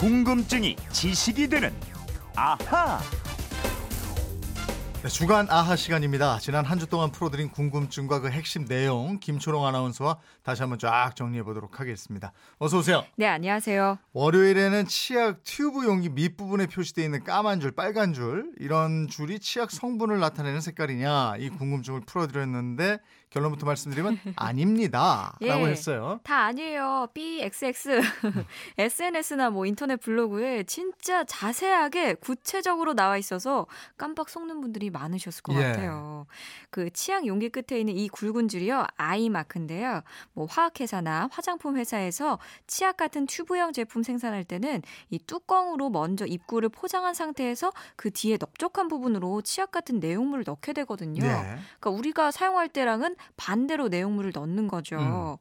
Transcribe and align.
궁금증이 0.00 0.76
지식이 0.92 1.48
되는 1.48 1.74
아하. 2.34 2.98
네, 5.02 5.08
주간 5.08 5.46
아하 5.50 5.76
시간입니다. 5.76 6.38
지난 6.40 6.64
한 6.64 6.78
주 6.78 6.86
동안 6.86 7.10
풀어드린 7.10 7.50
궁금증과 7.50 8.20
그 8.20 8.30
핵심 8.30 8.66
내용 8.66 9.18
김초롱 9.18 9.66
아나운서와 9.66 10.18
다시 10.42 10.62
한번 10.62 10.78
쫙 10.78 11.14
정리해 11.16 11.42
보도록 11.42 11.80
하겠습니다. 11.80 12.32
어서 12.58 12.78
오세요. 12.78 13.04
네, 13.16 13.26
안녕하세요. 13.26 13.98
월요일에는 14.12 14.86
치약 14.86 15.42
튜브 15.44 15.84
용기 15.84 16.08
밑부분에 16.08 16.66
표시되어 16.66 17.04
있는 17.04 17.22
까만 17.24 17.60
줄, 17.60 17.70
빨간 17.72 18.12
줄 18.14 18.52
이런 18.58 19.06
줄이 19.08 19.38
치약 19.38 19.70
성분을 19.70 20.18
나타내는 20.18 20.62
색깔이냐 20.62 21.34
이 21.38 21.50
궁금증을 21.50 22.00
풀어드렸는데 22.06 22.98
결론부터 23.30 23.64
말씀드리면 23.64 24.18
아닙니다. 24.36 25.36
예, 25.40 25.48
라고 25.48 25.68
했어요. 25.68 26.20
다 26.24 26.44
아니에요. 26.44 27.08
BXX. 27.14 28.00
SNS나 28.76 29.50
뭐 29.50 29.66
인터넷 29.66 29.96
블로그에 29.96 30.64
진짜 30.64 31.22
자세하게 31.24 32.14
구체적으로 32.14 32.94
나와 32.94 33.16
있어서 33.16 33.66
깜빡 33.96 34.28
속는 34.28 34.60
분들이 34.60 34.90
많으셨을 34.90 35.42
것 35.42 35.54
예. 35.54 35.62
같아요. 35.62 36.26
그 36.70 36.90
치약 36.90 37.26
용기 37.26 37.48
끝에 37.48 37.78
있는 37.78 37.96
이 37.96 38.08
굵은 38.08 38.48
줄이요. 38.48 38.84
아이 38.96 39.28
마크인데요. 39.28 40.02
뭐 40.32 40.46
화학회사나 40.46 41.28
화장품 41.30 41.76
회사에서 41.76 42.40
치약 42.66 42.96
같은 42.96 43.26
튜브형 43.26 43.72
제품 43.72 44.02
생산할 44.02 44.42
때는 44.42 44.82
이 45.10 45.18
뚜껑으로 45.20 45.90
먼저 45.90 46.26
입구를 46.26 46.68
포장한 46.68 47.14
상태에서 47.14 47.72
그 47.94 48.10
뒤에 48.10 48.38
넓적한 48.40 48.88
부분으로 48.88 49.42
치약 49.42 49.70
같은 49.70 50.00
내용물을 50.00 50.44
넣게 50.44 50.72
되거든요. 50.72 51.24
예. 51.24 51.58
그러니까 51.78 51.90
우리가 51.90 52.30
사용할 52.32 52.68
때랑은 52.68 53.14
반대로 53.36 53.88
내용물을 53.88 54.32
넣는 54.34 54.68
거죠. 54.68 54.96
음. 54.98 55.36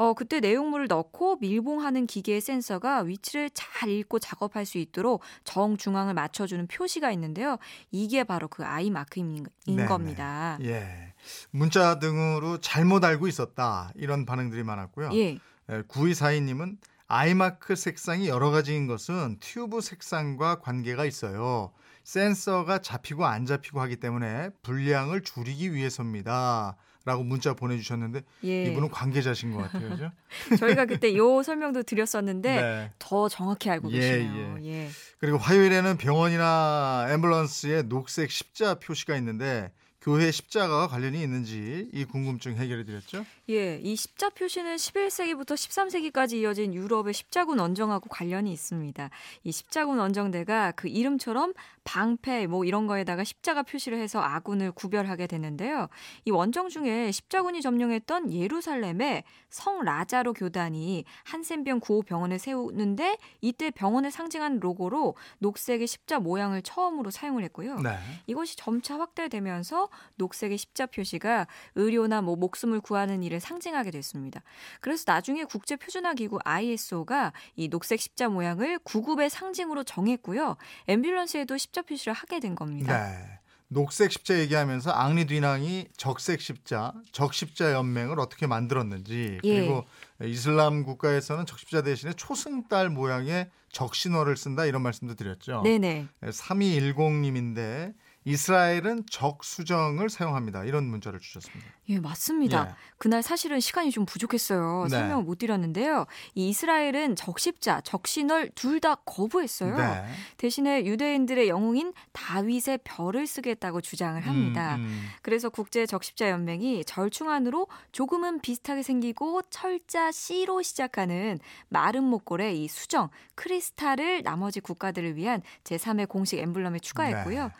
어, 0.00 0.14
그때 0.14 0.40
내용물을 0.40 0.86
넣고 0.86 1.36
밀봉하는 1.42 2.06
기계의 2.06 2.40
센서가 2.40 3.00
위치를 3.00 3.50
잘 3.52 3.90
읽고 3.90 4.18
작업할 4.18 4.64
수 4.64 4.78
있도록 4.78 5.20
정중앙을 5.44 6.14
맞춰주는 6.14 6.66
표시가 6.68 7.12
있는데요. 7.12 7.58
이게 7.90 8.24
바로 8.24 8.48
그 8.48 8.64
아이 8.64 8.88
마크인 8.88 9.44
네네. 9.66 9.84
겁니다. 9.84 10.56
예. 10.62 11.12
문자 11.50 11.98
등으로 11.98 12.62
잘못 12.62 13.04
알고 13.04 13.28
있었다. 13.28 13.92
이런 13.94 14.24
반응들이 14.24 14.62
많았고요. 14.62 15.10
예. 15.12 15.38
9242님은 15.68 16.78
아이마크 17.06 17.76
색상이 17.76 18.26
여러 18.28 18.50
가지인 18.50 18.86
것은 18.86 19.36
튜브 19.40 19.82
색상과 19.82 20.60
관계가 20.60 21.04
있어요. 21.04 21.72
센서가 22.04 22.78
잡히고 22.78 23.26
안 23.26 23.44
잡히고 23.44 23.80
하기 23.82 23.96
때문에 23.96 24.48
분량을 24.62 25.22
줄이기 25.22 25.74
위해서입니다. 25.74 26.76
라고 27.04 27.22
문자 27.22 27.54
보내주셨는데 27.54 28.22
예. 28.44 28.64
이분은 28.64 28.90
관계자신 28.90 29.52
것 29.52 29.62
같아요. 29.62 29.88
그죠? 29.90 30.12
저희가 30.58 30.84
그때 30.84 31.16
요 31.16 31.42
설명도 31.42 31.82
드렸었는데 31.82 32.60
네. 32.60 32.92
더 32.98 33.28
정확히 33.28 33.70
알고 33.70 33.90
예, 33.92 34.00
계시네요. 34.00 34.58
예. 34.64 34.88
그리고 35.18 35.38
화요일에는 35.38 35.96
병원이나 35.96 37.06
앰뷸런스에 37.08 37.88
녹색 37.88 38.30
십자 38.30 38.74
표시가 38.74 39.16
있는데 39.16 39.72
교회 40.00 40.30
십자가와 40.30 40.88
관련이 40.88 41.20
있는지 41.22 41.90
이 41.92 42.04
궁금증 42.06 42.56
해결해 42.56 42.84
드렸죠? 42.84 43.26
예, 43.50 43.78
이 43.82 43.94
십자 43.96 44.30
표시는 44.30 44.76
11세기부터 44.76 45.52
13세기까지 45.52 46.36
이어진 46.36 46.72
유럽의 46.72 47.12
십자군 47.12 47.58
원정하고 47.58 48.08
관련이 48.08 48.50
있습니다. 48.50 49.10
이 49.44 49.52
십자군 49.52 49.98
원정대가 49.98 50.72
그 50.72 50.88
이름처럼 50.88 51.52
방패 51.84 52.46
뭐 52.46 52.64
이런 52.64 52.86
거에다가 52.86 53.24
십자가 53.24 53.62
표시를 53.62 53.98
해서 53.98 54.22
아군을 54.22 54.72
구별하게 54.72 55.26
되는데요. 55.26 55.88
이 56.24 56.30
원정 56.30 56.70
중에 56.70 57.12
십자군이 57.12 57.60
점령했던 57.60 58.32
예루살렘에 58.32 59.24
성 59.50 59.82
라자로 59.82 60.32
교단이 60.32 61.04
한센병 61.24 61.80
구호 61.80 62.02
병원을 62.02 62.38
세우는데 62.38 63.18
이때 63.42 63.70
병원을 63.70 64.10
상징한 64.10 64.60
로고로 64.60 65.14
녹색의 65.40 65.86
십자 65.86 66.18
모양을 66.18 66.62
처음으로 66.62 67.10
사용을 67.10 67.44
했고요. 67.44 67.80
네. 67.80 67.98
이것이 68.26 68.56
점차 68.56 68.98
확대되면서 68.98 69.89
녹색의 70.16 70.58
십자 70.58 70.86
표시가 70.86 71.46
의료나 71.74 72.22
뭐 72.22 72.36
목숨을 72.36 72.80
구하는 72.80 73.22
일을 73.22 73.40
상징하게 73.40 73.90
됐습니다. 73.90 74.42
그래서 74.80 75.04
나중에 75.06 75.44
국제 75.44 75.76
표준화 75.76 76.14
기구 76.14 76.38
ISO가 76.44 77.32
이 77.56 77.68
녹색 77.68 78.00
십자 78.00 78.28
모양을 78.28 78.78
구급의 78.80 79.30
상징으로 79.30 79.84
정했고요. 79.84 80.56
앰뷸런스에도 80.88 81.58
십자 81.58 81.82
표시를 81.82 82.12
하게 82.12 82.40
된 82.40 82.54
겁니다. 82.54 83.08
네. 83.08 83.40
녹색 83.72 84.10
십자 84.10 84.36
얘기하면서 84.36 84.90
앙리 84.90 85.26
뒤낭이 85.26 85.86
적색 85.96 86.40
십자, 86.40 86.92
적십자 87.12 87.72
연맹을 87.72 88.18
어떻게 88.18 88.48
만들었는지 88.48 89.38
예. 89.44 89.60
그리고 89.60 89.84
이슬람 90.24 90.82
국가에서는 90.82 91.46
적십자 91.46 91.82
대신에 91.82 92.12
초승달 92.14 92.90
모양의 92.90 93.48
적신호를 93.70 94.36
쓴다 94.36 94.64
이런 94.64 94.82
말씀도 94.82 95.14
드렸죠. 95.14 95.62
네네. 95.62 96.08
3210님인데 96.22 97.94
이스라엘은 98.24 99.04
적수정을 99.10 100.10
사용합니다. 100.10 100.64
이런 100.64 100.84
문자를 100.84 101.20
주셨습니다. 101.20 101.64
예, 101.88 101.98
맞습니다. 101.98 102.68
예. 102.68 102.74
그날 102.98 103.22
사실은 103.22 103.60
시간이 103.60 103.90
좀 103.90 104.04
부족했어요. 104.04 104.84
네. 104.84 104.90
설명을 104.90 105.24
못 105.24 105.38
드렸는데요. 105.38 106.06
이 106.34 106.50
이스라엘은 106.50 107.16
적십자, 107.16 107.80
적신을 107.80 108.50
둘다 108.54 108.96
거부했어요. 109.06 109.76
네. 109.76 110.04
대신에 110.36 110.84
유대인들의 110.84 111.48
영웅인 111.48 111.94
다윗의 112.12 112.80
별을 112.84 113.26
쓰겠다고 113.26 113.80
주장을 113.80 114.20
합니다. 114.26 114.76
음, 114.76 114.82
음. 114.82 115.08
그래서 115.22 115.48
국제 115.48 115.86
적십자 115.86 116.30
연맹이 116.30 116.84
절충안으로 116.84 117.68
조금은 117.92 118.40
비슷하게 118.40 118.82
생기고 118.82 119.42
철자 119.50 120.12
C로 120.12 120.62
시작하는 120.62 121.38
마른 121.68 122.04
목골의 122.04 122.62
이 122.62 122.68
수정 122.68 123.08
크리스탈을 123.34 124.22
나머지 124.22 124.60
국가들을 124.60 125.16
위한 125.16 125.42
제3의 125.64 126.08
공식 126.08 126.38
엠블럼에 126.38 126.80
추가했고요. 126.80 127.50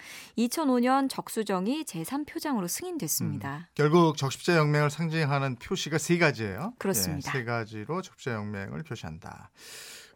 2005년 0.51 1.09
적수정이 1.09 1.85
제3표장으로 1.85 2.69
승인됐습니다. 2.69 3.69
결국 3.75 4.17
적십자 4.17 4.57
영맹을 4.57 4.91
상징하는 4.91 5.57
표시가 5.57 5.99
세 5.99 6.19
가지예요. 6.19 6.75
그렇습니다. 6.79 7.31
예, 7.35 7.39
세 7.39 7.45
가지로 7.45 8.03
적십자 8.03 8.33
영맹을 8.35 8.83
표시한다. 8.83 9.51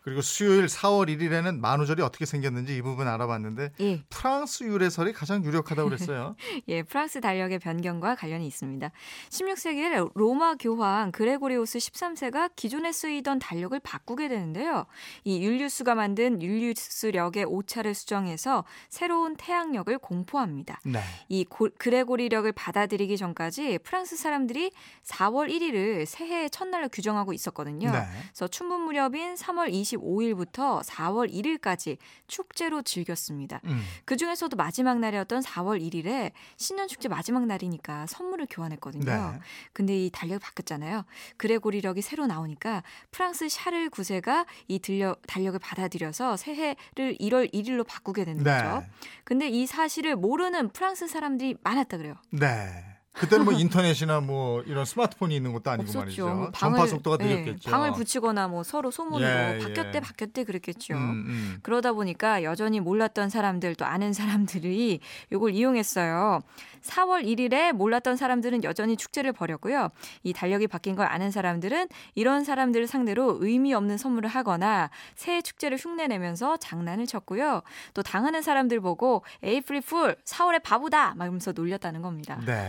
그리고 0.04 0.20
수요일 0.20 0.66
4월 0.66 1.08
1일에는 1.08 1.58
만우절이 1.60 2.02
어떻게 2.02 2.26
생겼는지 2.26 2.76
이 2.76 2.82
부분 2.82 3.08
알아봤는데 3.08 3.72
예. 3.80 4.02
프랑스 4.10 4.64
유래설이 4.64 5.14
가장 5.14 5.42
유력하다고 5.42 5.88
그랬어요. 5.88 6.36
예, 6.68 6.82
프랑스 6.82 7.22
달력의 7.22 7.58
변경과 7.58 8.14
관련이 8.14 8.46
있습니다. 8.46 8.90
16세기에 9.30 10.10
로마 10.14 10.56
교황 10.56 11.10
그레고리오스 11.10 11.78
13세가 11.78 12.50
기존에 12.54 12.92
쓰이던 12.92 13.38
달력을 13.38 13.80
바꾸게 13.80 14.28
되는데요. 14.28 14.84
이 15.24 15.42
율리우스가 15.42 15.94
만든 15.94 16.42
율리우스력의 16.42 17.44
오차를 17.46 17.94
수정해서 17.94 18.64
새로운 18.90 19.36
태양력을 19.36 19.96
공포합니다. 19.98 20.80
네. 20.84 21.00
이 21.30 21.44
고- 21.46 21.70
그레고리력을 21.78 22.52
받아들이기 22.52 23.16
전까지 23.16 23.78
프랑스 23.82 24.16
사람들이 24.16 24.70
4월 25.04 25.50
1일을 25.50 26.04
새해의 26.04 26.50
첫날로 26.50 26.90
규정하고 26.90 27.32
있었거든요. 27.32 27.90
네. 27.90 28.02
그래서 28.32 28.48
춘분 28.48 28.82
무렵인 28.82 29.34
3월 29.36 29.72
25일부터 29.96 30.82
4월 30.84 31.32
1일까지 31.32 31.96
축제로 32.26 32.82
즐겼습니다. 32.82 33.60
음. 33.64 33.82
그 34.04 34.16
중에서도 34.16 34.56
마지막 34.56 34.98
날이었던 34.98 35.42
4월 35.42 35.80
1일에 35.80 36.32
신년 36.56 36.88
축제 36.88 37.08
마지막 37.08 37.46
날이니까 37.46 38.06
선물을 38.06 38.46
교환했거든요. 38.50 39.04
네. 39.04 39.38
근데 39.72 40.06
이 40.06 40.10
달력이 40.10 40.40
바뀌었잖아요. 40.40 41.04
그레고리력이 41.36 42.02
새로 42.02 42.26
나오니까 42.26 42.82
프랑스 43.10 43.48
샤를 43.48 43.90
9세가 43.90 44.46
이 44.68 44.78
들려, 44.78 45.16
달력을 45.26 45.58
받아들여서 45.58 46.36
새해를 46.36 47.16
1월 47.20 47.52
1일로 47.52 47.86
바꾸게 47.86 48.24
되는 48.24 48.42
네. 48.42 48.50
거죠. 48.50 48.84
근데 49.24 49.48
이 49.48 49.66
사실을 49.66 50.16
모르는 50.16 50.70
프랑스 50.70 51.06
사람들이 51.06 51.56
많았다 51.62 51.96
그래요. 51.96 52.14
네. 52.30 52.93
그때는 53.14 53.44
뭐 53.44 53.54
인터넷이나 53.54 54.20
뭐 54.20 54.62
이런 54.62 54.84
스마트폰이 54.84 55.36
있는 55.36 55.52
것도 55.52 55.70
아니고 55.70 55.82
없었죠. 55.88 55.98
말이죠. 55.98 56.34
뭐 56.34 56.50
전파 56.52 56.86
속도가 56.86 57.24
예, 57.24 57.28
느렸겠죠. 57.28 57.70
방을 57.70 57.92
붙이거나 57.92 58.48
뭐 58.48 58.64
서로 58.64 58.90
소문으로 58.90 59.28
예, 59.28 59.58
바뀌었대 59.62 59.92
예. 59.94 60.00
바뀌었대 60.00 60.44
그랬겠죠. 60.44 60.94
음, 60.94 61.24
음. 61.26 61.58
그러다 61.62 61.92
보니까 61.92 62.42
여전히 62.42 62.80
몰랐던 62.80 63.30
사람들 63.30 63.76
또 63.76 63.84
아는 63.84 64.12
사람들이 64.12 65.00
이걸 65.32 65.52
이용했어요. 65.52 66.40
4월 66.82 67.24
1일에 67.24 67.72
몰랐던 67.72 68.16
사람들은 68.16 68.64
여전히 68.64 68.96
축제를 68.96 69.32
벌였고요. 69.32 69.90
이 70.22 70.32
달력이 70.32 70.66
바뀐 70.66 70.96
걸 70.96 71.06
아는 71.06 71.30
사람들은 71.30 71.88
이런 72.14 72.44
사람들을 72.44 72.86
상대로 72.86 73.38
의미 73.40 73.74
없는 73.74 73.96
선물을 73.96 74.28
하거나 74.28 74.90
새해 75.14 75.40
축제를 75.40 75.78
흉내내면서 75.78 76.58
장난을 76.58 77.06
쳤고요. 77.06 77.62
또 77.94 78.02
당하는 78.02 78.42
사람들 78.42 78.80
보고 78.80 79.24
에이프릴 79.42 79.82
풀 79.82 80.16
4월에 80.24 80.62
바보다 80.62 81.14
막 81.14 81.24
이러면서 81.24 81.52
놀렸다는 81.52 82.02
겁니다. 82.02 82.40
네. 82.44 82.68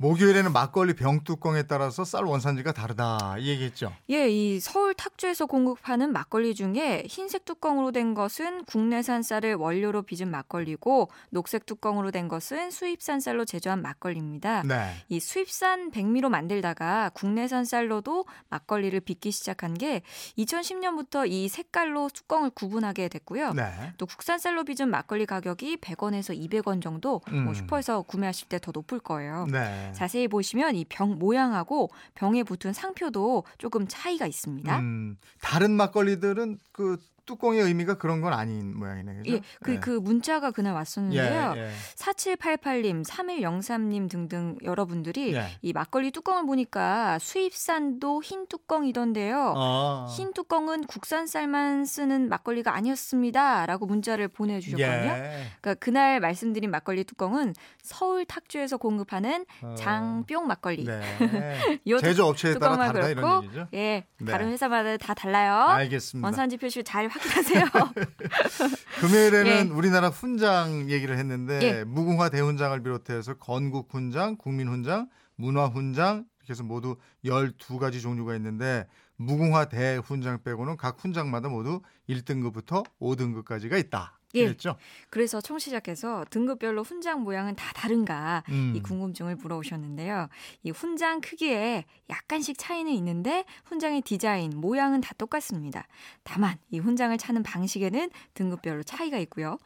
목요일에는 0.00 0.52
막걸리 0.52 0.94
병뚜껑에 0.94 1.64
따라서 1.64 2.04
쌀 2.04 2.24
원산지가 2.24 2.70
다르다 2.70 3.36
이 3.38 3.48
얘기했죠. 3.48 3.92
예, 4.10 4.28
이 4.28 4.60
서울 4.60 4.94
탁주에서 4.94 5.46
공급하는 5.46 6.12
막걸리 6.12 6.54
중에 6.54 7.04
흰색 7.08 7.44
뚜껑으로 7.44 7.90
된 7.90 8.14
것은 8.14 8.64
국내산 8.64 9.22
쌀을 9.22 9.56
원료로 9.56 10.02
빚은 10.02 10.30
막걸리고 10.30 11.10
녹색 11.30 11.66
뚜껑으로 11.66 12.12
된 12.12 12.28
것은 12.28 12.70
수입산 12.70 13.18
쌀로 13.18 13.44
제조한 13.44 13.82
막걸리입니다. 13.82 14.62
네. 14.62 14.92
이 15.08 15.18
수입산 15.18 15.90
백미로 15.90 16.30
만들다가 16.30 17.10
국내산 17.14 17.64
쌀로도 17.64 18.24
막걸리를 18.50 19.00
빚기 19.00 19.32
시작한 19.32 19.74
게 19.74 20.02
2010년부터 20.38 21.28
이 21.28 21.48
색깔로 21.48 22.08
뚜껑을 22.10 22.50
구분하게 22.50 23.08
됐고요. 23.08 23.52
네. 23.54 23.94
또 23.98 24.06
국산 24.06 24.38
쌀로 24.38 24.62
빚은 24.62 24.88
막걸리 24.90 25.26
가격이 25.26 25.78
100원에서 25.78 26.38
200원 26.38 26.80
정도 26.80 27.20
뭐 27.28 27.38
음. 27.40 27.54
슈퍼에서 27.54 28.02
구매하실 28.02 28.46
때 28.48 28.58
더 28.58 28.72
높을 28.72 28.98
거예요. 28.98 29.46
네. 29.50 29.87
자세히 29.92 30.28
보시면 30.28 30.74
이 30.76 30.84
병 30.88 31.18
모양하고 31.18 31.90
병에 32.14 32.42
붙은 32.42 32.72
상표도 32.72 33.44
조금 33.58 33.86
차이가 33.88 34.26
있습니다. 34.26 34.78
음, 34.78 35.16
다른 35.40 35.72
막걸리들은 35.72 36.58
그 36.72 36.96
뚜껑의 37.28 37.60
의미가 37.60 37.98
그런 37.98 38.22
건 38.22 38.32
아닌 38.32 38.76
모양이네. 38.76 39.16
그죠? 39.18 39.32
예, 39.34 39.40
그, 39.62 39.78
그 39.80 39.90
문자가 39.90 40.50
그날 40.50 40.72
왔었는데요. 40.72 41.52
예, 41.56 41.60
예. 41.60 41.70
4788님, 41.96 43.06
3103님 43.06 44.08
등등 44.08 44.56
여러분들이 44.64 45.34
예. 45.34 45.48
이 45.60 45.74
막걸리 45.74 46.10
뚜껑을 46.10 46.46
보니까 46.46 47.18
수입산도 47.18 48.22
흰 48.22 48.46
뚜껑이던데요. 48.46 49.54
아. 49.56 50.06
흰 50.16 50.32
뚜껑은 50.32 50.84
국산 50.84 51.26
쌀만 51.26 51.84
쓰는 51.84 52.30
막걸리가 52.30 52.74
아니었습니다. 52.74 53.66
라고 53.66 53.84
문자를 53.84 54.28
보내주셨거든요. 54.28 54.88
예. 54.88 55.46
그러니까 55.60 55.74
그날 55.74 56.20
말씀드린 56.20 56.70
막걸리 56.70 57.04
뚜껑은 57.04 57.54
서울 57.82 58.24
탁주에서 58.24 58.78
공급하는 58.78 59.44
어. 59.62 59.74
장뿅 59.76 60.46
막걸리. 60.46 60.84
네. 60.84 61.00
요 61.88 61.98
제조업체에 61.98 62.54
따라 62.54 62.76
다르다 62.78 63.08
이런 63.08 63.22
그렇고, 63.22 63.44
얘기죠. 63.44 63.68
예, 63.74 64.06
네. 64.18 64.32
다른 64.32 64.48
회사마다 64.48 64.96
다 64.96 65.12
달라요. 65.12 65.54
알겠습니다. 65.68 66.26
원산지 66.26 66.56
표시 66.56 66.82
잘 66.82 67.08
확 67.08 67.17
인하세요. 67.24 67.64
금요일에는 69.00 69.68
예. 69.68 69.70
우리나라 69.72 70.08
훈장 70.08 70.90
얘기를 70.90 71.16
했는데 71.18 71.60
예. 71.62 71.84
무궁화 71.84 72.28
대훈장을 72.30 72.80
비롯해서 72.82 73.34
건국 73.34 73.92
훈장, 73.92 74.36
국민 74.36 74.68
훈장, 74.68 75.08
문화 75.36 75.66
훈장 75.66 76.24
이렇게 76.38 76.52
해서 76.52 76.62
모두 76.64 76.96
12가지 77.24 78.00
종류가 78.00 78.34
있는데 78.36 78.86
무궁화 79.16 79.66
대훈장 79.66 80.42
빼고는 80.42 80.76
각 80.76 80.98
훈장마다 81.00 81.48
모두 81.48 81.82
1등급부터 82.08 82.84
5등급까지가 83.00 83.78
있다. 83.78 84.17
예. 84.34 84.44
그랬죠? 84.44 84.76
그래서 85.08 85.40
청취자께서 85.40 86.26
등급별로 86.30 86.82
훈장 86.82 87.22
모양은 87.22 87.56
다 87.56 87.72
다른가 87.72 88.42
음. 88.50 88.74
이 88.76 88.80
궁금증을 88.80 89.36
물어오셨는데요. 89.36 90.28
이 90.64 90.70
훈장 90.70 91.20
크기에 91.20 91.86
약간씩 92.10 92.56
차이는 92.58 92.92
있는데 92.92 93.44
훈장의 93.64 94.02
디자인, 94.02 94.52
모양은 94.54 95.00
다 95.00 95.14
똑같습니다. 95.16 95.86
다만 96.24 96.58
이 96.70 96.78
훈장을 96.78 97.16
차는 97.16 97.42
방식에는 97.42 98.10
등급별로 98.34 98.82
차이가 98.82 99.18
있고요. 99.18 99.58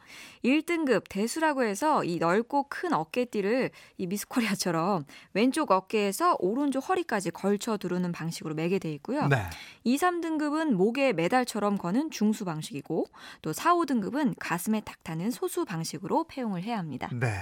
1등급 0.45 1.09
대수라고 1.09 1.63
해서 1.63 2.03
이 2.05 2.17
넓고 2.17 2.67
큰 2.69 2.93
어깨띠를 2.93 3.71
이 3.97 4.07
미스코리아처럼 4.07 5.03
왼쪽 5.33 5.71
어깨에서 5.71 6.37
오른쪽 6.39 6.87
허리까지 6.87 7.31
걸쳐 7.31 7.77
두르는 7.77 8.13
방식으로 8.13 8.55
매게 8.55 8.79
돼 8.79 8.91
있고요. 8.93 9.27
네. 9.27 9.37
2, 9.83 9.97
3등급은 9.97 10.71
목에 10.73 11.11
메달처럼 11.11 11.77
거는 11.77 12.11
중수 12.11 12.45
방식이고 12.45 13.05
또 13.41 13.51
4, 13.51 13.73
5등급은 13.75 14.35
가 14.39 14.52
슴에 14.57 14.81
딱 14.81 15.03
타는 15.03 15.31
소수 15.31 15.65
방식으로 15.65 16.25
패용을 16.27 16.63
해야 16.63 16.77
합니다. 16.77 17.09
네. 17.13 17.33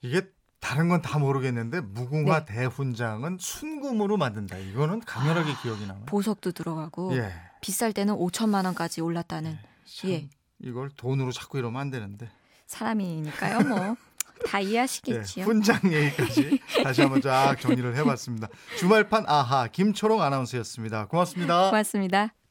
이게 0.00 0.22
다른 0.60 0.88
건 0.88 1.02
다 1.02 1.18
모르겠는데 1.18 1.80
무궁화 1.80 2.44
네. 2.44 2.54
대훈장은 2.54 3.38
순금으로 3.40 4.16
만든다. 4.16 4.56
이거는 4.58 5.00
강렬하게 5.00 5.54
기억이 5.62 5.86
나요. 5.86 6.02
보석도 6.06 6.52
들어가고 6.52 7.16
예. 7.16 7.32
비쌀 7.60 7.92
때는 7.92 8.14
5천만 8.14 8.64
원까지 8.64 9.00
올랐다는 9.00 9.58
참 9.86 10.10
예. 10.10 10.28
이걸 10.60 10.90
돈으로 10.90 11.32
자꾸 11.32 11.58
이러면 11.58 11.80
안 11.80 11.90
되는데. 11.90 12.30
사람이니까요. 12.66 13.60
뭐 13.68 13.96
다 14.46 14.62
예, 14.62 14.66
이해하시겠지요. 14.68 15.44
훈장 15.44 15.80
얘기까지 15.92 16.60
다시 16.82 17.00
한번 17.02 17.20
쫙 17.20 17.56
정리를 17.60 17.96
해봤습니다. 17.96 18.48
주말판 18.78 19.24
아하 19.28 19.68
김초롱 19.68 20.22
아나운서였습니다. 20.22 21.06
고맙습니다. 21.06 21.70
고맙습니다. 21.70 22.41